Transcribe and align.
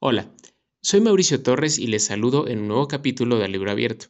Hola, 0.00 0.32
soy 0.80 1.00
Mauricio 1.00 1.42
Torres 1.42 1.76
y 1.76 1.88
les 1.88 2.04
saludo 2.04 2.46
en 2.46 2.60
un 2.60 2.68
nuevo 2.68 2.86
capítulo 2.86 3.36
del 3.38 3.50
Libro 3.50 3.72
Abierto. 3.72 4.06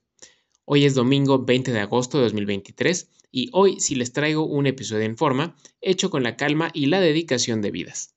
Hoy 0.66 0.84
es 0.84 0.94
domingo 0.94 1.46
20 1.46 1.72
de 1.72 1.80
agosto 1.80 2.18
de 2.18 2.24
2023 2.24 3.10
y 3.30 3.48
hoy 3.54 3.80
sí 3.80 3.94
les 3.94 4.12
traigo 4.12 4.44
un 4.44 4.66
episodio 4.66 5.04
en 5.04 5.16
forma, 5.16 5.56
hecho 5.80 6.10
con 6.10 6.22
la 6.22 6.36
calma 6.36 6.70
y 6.74 6.86
la 6.86 7.00
dedicación 7.00 7.62
de 7.62 7.70
vidas. 7.70 8.14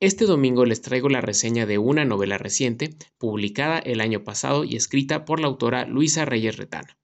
Este 0.00 0.24
domingo 0.24 0.64
les 0.64 0.80
traigo 0.80 1.10
la 1.10 1.20
reseña 1.20 1.66
de 1.66 1.76
una 1.76 2.06
novela 2.06 2.38
reciente, 2.38 2.96
publicada 3.18 3.78
el 3.78 4.00
año 4.00 4.24
pasado 4.24 4.64
y 4.64 4.76
escrita 4.76 5.26
por 5.26 5.38
la 5.38 5.48
autora 5.48 5.84
Luisa 5.84 6.24
Reyes 6.24 6.56
Retana. 6.56 6.98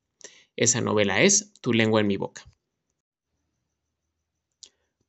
Esa 0.56 0.80
novela 0.80 1.20
es 1.20 1.52
Tu 1.60 1.74
lengua 1.74 2.00
en 2.00 2.06
mi 2.06 2.16
boca. 2.16 2.50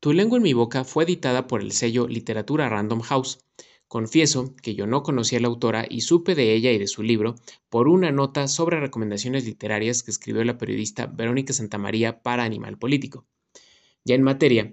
Tu 0.02 0.12
lengua 0.12 0.40
en 0.40 0.44
mi 0.44 0.52
boca 0.52 0.84
fue 0.84 1.06
editada 1.06 1.48
por 1.48 1.62
el 1.62 1.72
sello 1.72 2.10
Literatura 2.10 2.68
Random 2.68 3.00
House. 3.00 3.40
Confieso 3.88 4.54
que 4.62 4.76
yo 4.76 4.86
no 4.86 5.02
conocía 5.02 5.40
a 5.40 5.42
la 5.42 5.48
autora 5.48 5.86
y 5.90 6.02
supe 6.02 6.36
de 6.36 6.54
ella 6.54 6.72
y 6.74 6.78
de 6.78 6.88
su 6.88 7.04
libro 7.04 7.36
por 7.70 7.88
una 7.88 8.12
nota 8.12 8.50
sobre 8.50 8.82
recomendaciones 8.82 9.46
literarias 9.46 10.04
que 10.04 10.12
escribió 10.12 10.44
la 10.44 10.58
periodista 10.58 11.06
Verónica 11.06 11.54
Santamaría 11.54 12.22
para 12.22 12.44
Animal 12.44 12.78
Político. 12.78 13.26
Ya 14.04 14.16
en 14.16 14.24
materia, 14.24 14.72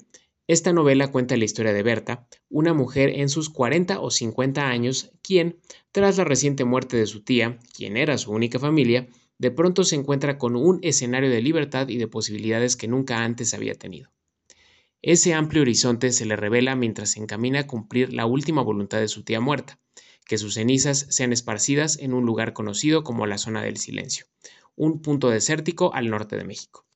esta 0.48 0.72
novela 0.72 1.12
cuenta 1.12 1.36
la 1.36 1.44
historia 1.44 1.72
de 1.72 1.82
Berta, 1.82 2.26
una 2.48 2.74
mujer 2.74 3.10
en 3.10 3.28
sus 3.28 3.50
40 3.50 4.00
o 4.00 4.10
50 4.10 4.68
años, 4.68 5.12
quien, 5.22 5.58
tras 5.92 6.18
la 6.18 6.24
reciente 6.24 6.64
muerte 6.64 6.96
de 6.96 7.06
su 7.06 7.22
tía, 7.22 7.58
quien 7.74 7.96
era 7.96 8.18
su 8.18 8.32
única 8.32 8.58
familia, 8.58 9.08
de 9.38 9.50
pronto 9.50 9.84
se 9.84 9.96
encuentra 9.96 10.38
con 10.38 10.56
un 10.56 10.80
escenario 10.82 11.30
de 11.30 11.40
libertad 11.40 11.88
y 11.88 11.98
de 11.98 12.08
posibilidades 12.08 12.76
que 12.76 12.88
nunca 12.88 13.24
antes 13.24 13.54
había 13.54 13.74
tenido. 13.74 14.13
Ese 15.06 15.34
amplio 15.34 15.60
horizonte 15.60 16.12
se 16.12 16.24
le 16.24 16.34
revela 16.34 16.76
mientras 16.76 17.10
se 17.10 17.20
encamina 17.20 17.60
a 17.60 17.66
cumplir 17.66 18.14
la 18.14 18.24
última 18.24 18.62
voluntad 18.62 19.00
de 19.00 19.08
su 19.08 19.22
tía 19.22 19.38
muerta, 19.38 19.78
que 20.24 20.38
sus 20.38 20.54
cenizas 20.54 21.06
sean 21.10 21.30
esparcidas 21.30 21.98
en 21.98 22.14
un 22.14 22.24
lugar 22.24 22.54
conocido 22.54 23.04
como 23.04 23.26
la 23.26 23.36
zona 23.36 23.60
del 23.60 23.76
silencio, 23.76 24.24
un 24.76 25.02
punto 25.02 25.28
desértico 25.28 25.92
al 25.92 26.08
norte 26.08 26.38
de 26.38 26.46
México. 26.46 26.86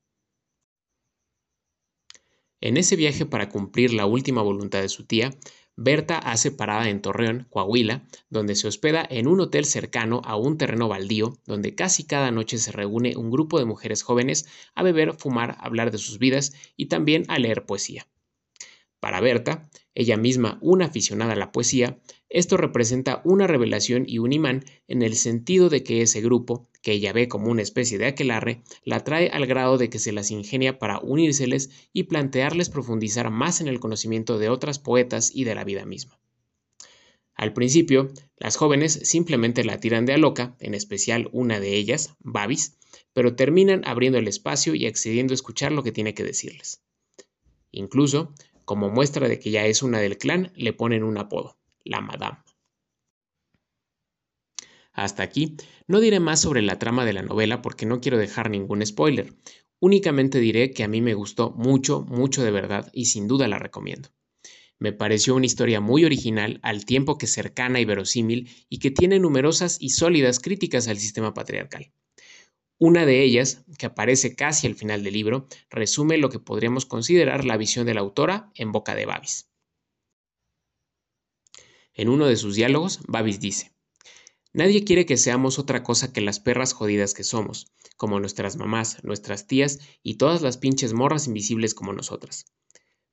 En 2.63 2.79
ese 2.79 2.97
viaje 2.97 3.27
para 3.27 3.51
cumplir 3.51 3.93
la 3.93 4.07
última 4.07 4.41
voluntad 4.41 4.81
de 4.81 4.89
su 4.89 5.05
tía, 5.05 5.29
Berta 5.81 6.19
hace 6.19 6.51
parada 6.51 6.89
en 6.89 7.01
Torreón, 7.01 7.47
Coahuila, 7.51 8.03
donde 8.31 8.57
se 8.57 8.67
hospeda 8.67 9.07
en 9.09 9.29
un 9.29 9.39
hotel 9.39 9.65
cercano 9.65 10.21
a 10.25 10.35
un 10.35 10.59
terreno 10.59 10.89
baldío, 10.89 11.39
donde 11.47 11.77
casi 11.77 12.03
cada 12.03 12.33
noche 12.33 12.59
se 12.59 12.73
reúne 12.73 13.17
un 13.17 13.31
grupo 13.31 13.61
de 13.61 13.65
mujeres 13.65 14.03
jóvenes 14.03 14.49
a 14.75 14.83
beber, 14.83 15.15
fumar, 15.15 15.57
hablar 15.61 15.93
de 15.93 15.99
sus 15.99 16.19
vidas 16.19 16.53
y 16.77 16.87
también 16.87 17.27
a 17.29 17.39
leer 17.39 17.65
poesía. 17.65 18.09
Para 18.99 19.21
Berta, 19.21 19.71
ella 19.95 20.17
misma 20.17 20.59
una 20.63 20.87
aficionada 20.87 21.35
a 21.35 21.37
la 21.37 21.53
poesía, 21.53 22.01
esto 22.31 22.59
representa 22.59 23.23
una 23.25 23.47
revelación 23.47 24.05
y 24.07 24.19
un 24.19 24.33
imán 24.33 24.65
en 24.87 25.03
el 25.03 25.15
sentido 25.17 25.71
de 25.71 25.83
que 25.83 26.03
ese 26.03 26.21
grupo, 26.21 26.69
que 26.83 26.93
ella 26.93 27.13
ve 27.13 27.27
como 27.27 27.51
una 27.51 27.63
especie 27.63 27.97
de 27.97 28.07
aquelarre, 28.07 28.63
la 28.85 29.03
trae 29.03 29.29
al 29.29 29.47
grado 29.47 29.79
de 29.79 29.89
que 29.89 29.99
se 29.99 30.13
las 30.13 30.31
ingenia 30.31 30.79
para 30.79 30.99
unírseles 31.01 31.71
y 31.93 32.05
plantearles 32.05 32.69
profundizar 32.69 33.31
más 33.31 33.63
en 33.63 33.69
el 33.69 33.81
conocimiento 33.81 34.39
de 34.39 34.51
otras 34.51 34.79
poetas 34.79 35.31
y 35.35 35.45
de 35.45 35.55
la 35.55 35.65
vida 35.65 35.87
misma. 35.87 36.19
Al 37.35 37.55
principio, 37.55 38.11
las 38.37 38.57
jóvenes 38.57 39.01
simplemente 39.05 39.65
la 39.65 39.81
tiran 39.81 40.05
de 40.05 40.13
a 40.13 40.19
loca, 40.19 40.57
en 40.59 40.75
especial 40.75 41.31
una 41.33 41.61
de 41.61 41.77
ellas, 41.77 42.15
Babis, 42.19 42.77
pero 43.15 43.37
terminan 43.37 43.83
abriendo 43.87 44.19
el 44.19 44.29
espacio 44.29 44.75
y 44.75 44.87
accediendo 44.87 45.33
a 45.33 45.37
escuchar 45.37 45.73
lo 45.73 45.83
que 45.83 45.93
tiene 45.93 46.15
que 46.15 46.25
decirles. 46.25 46.83
Incluso, 47.71 48.35
como 48.65 48.91
muestra 48.91 49.29
de 49.29 49.39
que 49.39 49.51
ya 49.51 49.67
es 49.67 49.83
una 49.83 50.01
del 50.01 50.19
clan, 50.19 50.53
le 50.57 50.73
ponen 50.73 51.05
un 51.05 51.17
apodo, 51.17 51.57
la 51.89 52.01
Madame. 52.01 52.39
Hasta 54.93 55.23
aquí, 55.23 55.57
no 55.87 56.01
diré 56.01 56.21
más 56.21 56.41
sobre 56.41 56.63
la 56.63 56.79
trama 56.79 57.05
de 57.05 57.13
la 57.13 57.23
novela 57.23 57.63
porque 57.63 57.87
no 57.87 58.01
quiero 58.01 58.19
dejar 58.19 58.51
ningún 58.51 58.85
spoiler. 58.85 59.33
Únicamente 59.81 60.41
diré 60.41 60.73
que 60.73 60.83
a 60.83 60.89
mí 60.89 61.01
me 61.01 61.15
gustó 61.15 61.51
mucho, 61.53 62.03
mucho 62.03 62.43
de 62.43 62.51
verdad 62.51 62.91
y 62.93 63.07
sin 63.07 63.29
duda 63.29 63.47
la 63.47 63.59
recomiendo. 63.59 64.09
Me 64.81 64.93
pareció 64.93 65.35
una 65.35 65.47
historia 65.47 65.81
muy 65.81 66.05
original, 66.05 66.61
al 66.63 66.85
tiempo 66.85 67.19
que 67.19 67.27
cercana 67.27 67.81
y 67.81 67.85
verosímil, 67.85 68.49
y 68.69 68.79
que 68.79 68.91
tiene 68.91 69.19
numerosas 69.19 69.77
y 69.81 69.91
sólidas 69.91 70.41
críticas 70.41 70.87
al 70.89 70.99
sistema 70.99 71.35
patriarcal. 71.35 71.93
Una 72.79 73.05
de 73.05 73.23
ellas, 73.23 73.65
que 73.77 73.87
aparece 73.87 74.37
casi 74.37 74.69
al 74.69 74.77
final 74.77 75.03
del 75.03 75.15
libro, 75.15 75.49
resume 75.69 76.17
lo 76.17 76.29
que 76.29 76.39
podríamos 76.39 76.87
considerar 76.87 77.45
la 77.45 77.57
visión 77.57 77.87
de 77.87 77.95
la 77.95 78.01
autora 78.01 78.53
en 78.55 78.71
boca 78.71 78.95
de 78.95 79.07
Babis. 79.07 79.49
En 81.99 82.09
uno 82.09 82.27
de 82.27 82.37
sus 82.37 82.55
diálogos, 82.55 83.01
Babis 83.09 83.41
dice, 83.41 83.73
Nadie 84.53 84.85
quiere 84.85 85.05
que 85.05 85.17
seamos 85.17 85.59
otra 85.59 85.83
cosa 85.83 86.13
que 86.13 86.21
las 86.21 86.39
perras 86.39 86.73
jodidas 86.73 87.13
que 87.13 87.25
somos, 87.25 87.73
como 87.97 88.21
nuestras 88.21 88.57
mamás, 88.57 89.03
nuestras 89.03 89.49
tías 89.49 89.81
y 90.05 90.15
todas 90.15 90.41
las 90.41 90.59
pinches 90.59 90.93
morras 90.93 91.27
invisibles 91.27 91.75
como 91.75 91.93
nosotras. 91.93 92.47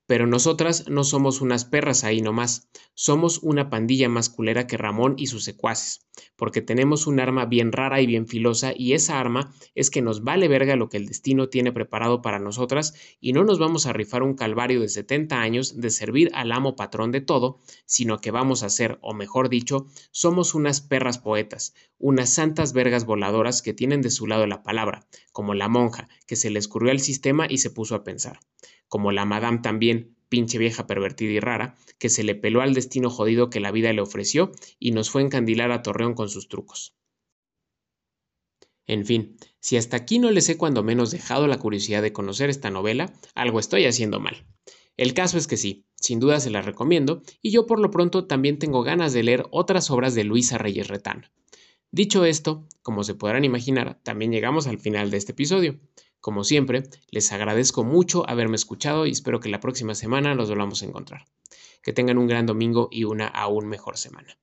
Pero 0.08 0.28
nosotras 0.28 0.88
no 0.88 1.04
somos 1.04 1.42
unas 1.42 1.66
perras 1.66 2.04
ahí 2.04 2.22
nomás, 2.22 2.70
somos 2.94 3.40
una 3.42 3.72
pandilla 3.72 4.08
más 4.08 4.30
culera 4.30 4.68
que 4.68 4.78
Ramón 4.78 5.16
y 5.18 5.26
sus 5.28 5.44
secuaces, 5.44 6.06
porque 6.36 6.62
tenemos 6.62 7.08
un 7.08 7.20
arma 7.20 7.46
bien 7.46 7.72
rara 7.72 8.02
y 8.02 8.06
bien 8.06 8.28
filosa 8.28 8.72
y 8.76 8.94
esa 8.94 9.20
arma 9.20 9.52
es 9.74 9.90
que 9.90 10.04
nos 10.04 10.24
vale 10.24 10.48
verga 10.48 10.76
lo 10.76 10.90
que 10.90 10.98
el 10.98 11.08
destino 11.08 11.50
tiene 11.50 11.72
preparado 11.72 12.22
para 12.22 12.38
nosotras 12.38 12.94
y 13.20 13.34
no 13.34 13.44
nos 13.44 13.58
vamos 13.58 13.88
a 13.88 13.94
rifar 13.94 14.22
un 14.22 14.36
calvario 14.36 14.80
de 14.80 14.90
70 14.90 15.42
años 15.42 15.82
de 15.82 15.90
servir 15.90 16.30
al 16.36 16.52
amo 16.52 16.76
patrón 16.76 17.12
de 17.12 17.22
todo, 17.22 17.60
sino 17.88 18.20
que 18.20 18.30
vamos 18.30 18.62
a 18.62 18.70
ser, 18.70 19.00
o 19.02 19.16
mejor 19.16 19.50
dicho, 19.50 19.88
somos 20.12 20.54
unas 20.54 20.82
perras 20.82 21.18
poetas, 21.18 21.74
unas 21.98 22.32
santas 22.32 22.74
vergas 22.74 23.06
voladoras 23.06 23.64
que 23.64 23.74
tienen 23.74 24.04
de 24.04 24.12
su 24.12 24.28
lado 24.28 24.46
la 24.46 24.62
palabra, 24.62 25.08
como 25.32 25.56
la 25.56 25.68
monja, 25.68 26.10
que 26.28 26.36
se 26.36 26.52
le 26.52 26.60
escurrió 26.60 26.92
al 26.92 27.00
sistema 27.00 27.48
y 27.50 27.58
se 27.58 27.72
puso 27.72 27.96
a 27.96 28.04
pensar 28.04 28.40
como 28.88 29.12
la 29.12 29.26
madame 29.26 29.60
también, 29.60 29.95
pinche 30.30 30.58
vieja 30.58 30.88
pervertida 30.88 31.32
y 31.32 31.40
rara, 31.40 31.76
que 32.00 32.10
se 32.10 32.24
le 32.24 32.36
peló 32.36 32.62
al 32.62 32.74
destino 32.74 33.10
jodido 33.10 33.50
que 33.50 33.60
la 33.60 33.72
vida 33.72 33.94
le 33.94 34.02
ofreció 34.02 34.52
y 34.80 34.92
nos 34.92 35.10
fue 35.10 35.22
a 35.22 35.26
encandilar 35.26 35.72
a 35.72 35.82
Torreón 35.82 36.14
con 36.14 36.30
sus 36.30 36.48
trucos. 36.48 36.96
En 38.88 39.06
fin, 39.06 39.38
si 39.60 39.78
hasta 39.78 39.98
aquí 39.98 40.20
no 40.20 40.30
les 40.32 40.48
he 40.50 40.58
cuando 40.58 40.84
menos 40.84 41.12
dejado 41.12 41.48
la 41.48 41.58
curiosidad 41.58 42.02
de 42.02 42.14
conocer 42.14 42.50
esta 42.50 42.70
novela, 42.70 43.14
algo 43.34 43.60
estoy 43.60 43.86
haciendo 43.86 44.20
mal. 44.20 44.46
El 44.98 45.14
caso 45.14 45.38
es 45.38 45.48
que 45.48 45.58
sí, 45.58 45.86
sin 45.96 46.20
duda 46.20 46.40
se 46.40 46.52
la 46.52 46.62
recomiendo, 46.62 47.22
y 47.42 47.52
yo 47.52 47.66
por 47.66 47.80
lo 47.80 47.90
pronto 47.90 48.26
también 48.28 48.60
tengo 48.60 48.84
ganas 48.84 49.12
de 49.12 49.24
leer 49.24 49.46
otras 49.52 49.90
obras 49.90 50.14
de 50.14 50.24
Luisa 50.24 50.58
Reyes 50.58 50.88
Retán. 50.88 51.32
Dicho 51.92 52.26
esto, 52.26 52.68
como 52.82 53.04
se 53.04 53.16
podrán 53.16 53.44
imaginar, 53.44 54.00
también 54.04 54.32
llegamos 54.32 54.68
al 54.68 54.80
final 54.80 55.12
de 55.12 55.18
este 55.18 55.32
episodio. 55.32 55.80
Como 56.26 56.44
siempre, 56.44 56.82
les 57.12 57.32
agradezco 57.32 57.84
mucho 57.84 58.28
haberme 58.28 58.56
escuchado 58.56 59.06
y 59.06 59.12
espero 59.12 59.40
que 59.40 59.48
la 59.48 59.60
próxima 59.60 59.94
semana 59.94 60.34
nos 60.34 60.50
volvamos 60.50 60.82
a 60.82 60.88
encontrar. 60.88 61.26
Que 61.84 61.94
tengan 61.94 62.18
un 62.18 62.26
gran 62.26 62.48
domingo 62.48 62.88
y 62.92 63.04
una 63.04 63.28
aún 63.28 63.68
mejor 63.68 63.96
semana. 63.96 64.36